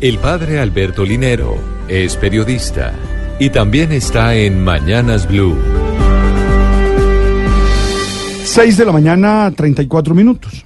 [0.00, 2.94] El padre Alberto Linero es periodista
[3.38, 5.58] y también está en Mañanas Blue.
[8.44, 10.64] 6 de la mañana, 34 minutos.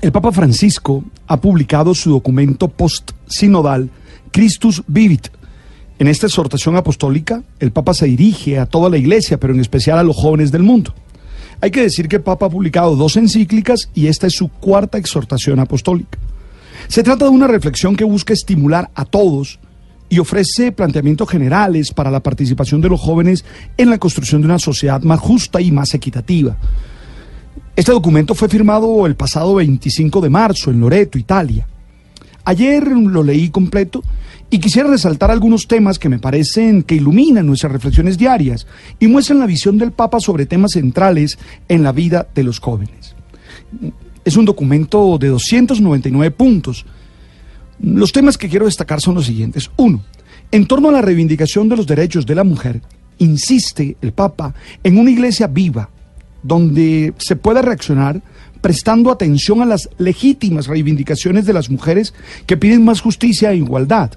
[0.00, 3.90] El Papa Francisco ha publicado su documento post-sinodal
[4.32, 5.28] Christus Vivit.
[6.00, 10.00] En esta exhortación apostólica, el Papa se dirige a toda la iglesia, pero en especial
[10.00, 10.92] a los jóvenes del mundo.
[11.60, 14.98] Hay que decir que el Papa ha publicado dos encíclicas y esta es su cuarta
[14.98, 16.18] exhortación apostólica.
[16.88, 19.58] Se trata de una reflexión que busca estimular a todos
[20.08, 23.44] y ofrece planteamientos generales para la participación de los jóvenes
[23.76, 26.56] en la construcción de una sociedad más justa y más equitativa.
[27.76, 31.68] Este documento fue firmado el pasado 25 de marzo en Loreto, Italia.
[32.44, 34.02] Ayer lo leí completo
[34.48, 38.66] y quisiera resaltar algunos temas que me parecen que iluminan nuestras reflexiones diarias
[38.98, 43.14] y muestran la visión del Papa sobre temas centrales en la vida de los jóvenes.
[44.28, 46.84] Es un documento de 299 puntos.
[47.80, 49.70] Los temas que quiero destacar son los siguientes.
[49.78, 50.04] Uno,
[50.50, 52.82] en torno a la reivindicación de los derechos de la mujer,
[53.16, 54.52] insiste el Papa
[54.84, 55.88] en una iglesia viva,
[56.42, 58.20] donde se pueda reaccionar
[58.60, 62.12] prestando atención a las legítimas reivindicaciones de las mujeres
[62.44, 64.10] que piden más justicia e igualdad.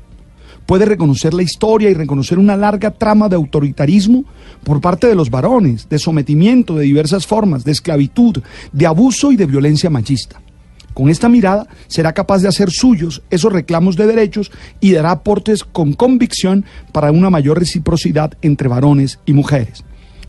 [0.65, 4.23] Puede reconocer la historia y reconocer una larga trama de autoritarismo
[4.63, 9.35] por parte de los varones, de sometimiento de diversas formas, de esclavitud, de abuso y
[9.35, 10.41] de violencia machista.
[10.93, 15.63] Con esta mirada será capaz de hacer suyos esos reclamos de derechos y dará aportes
[15.63, 19.83] con convicción para una mayor reciprocidad entre varones y mujeres.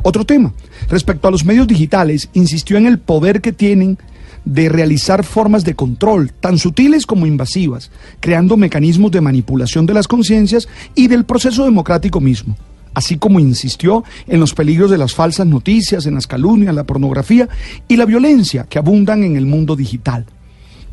[0.05, 0.53] Otro tema,
[0.89, 3.99] respecto a los medios digitales, insistió en el poder que tienen
[4.45, 10.09] de realizar formas de control, tan sutiles como invasivas, creando mecanismos de manipulación de las
[10.09, 12.57] conciencias y del proceso democrático mismo,
[12.95, 17.49] así como insistió en los peligros de las falsas noticias, en las calumnias, la pornografía
[17.89, 20.27] y la violencia que abundan en el mundo digital.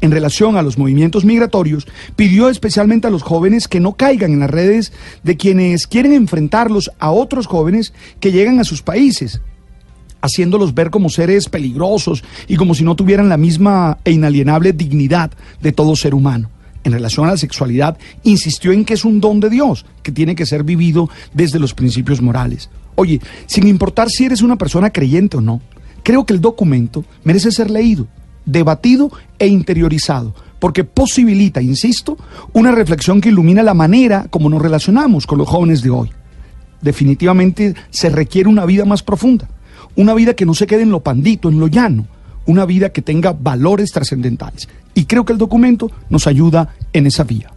[0.01, 4.39] En relación a los movimientos migratorios, pidió especialmente a los jóvenes que no caigan en
[4.39, 4.93] las redes
[5.23, 9.41] de quienes quieren enfrentarlos a otros jóvenes que llegan a sus países,
[10.21, 15.31] haciéndolos ver como seres peligrosos y como si no tuvieran la misma e inalienable dignidad
[15.61, 16.49] de todo ser humano.
[16.83, 20.35] En relación a la sexualidad, insistió en que es un don de Dios, que tiene
[20.35, 22.69] que ser vivido desde los principios morales.
[22.95, 25.61] Oye, sin importar si eres una persona creyente o no,
[26.03, 28.07] creo que el documento merece ser leído
[28.49, 32.17] debatido e interiorizado, porque posibilita, insisto,
[32.53, 36.09] una reflexión que ilumina la manera como nos relacionamos con los jóvenes de hoy.
[36.81, 39.49] Definitivamente se requiere una vida más profunda,
[39.95, 42.07] una vida que no se quede en lo pandito, en lo llano,
[42.45, 44.67] una vida que tenga valores trascendentales.
[44.93, 47.51] Y creo que el documento nos ayuda en esa vía.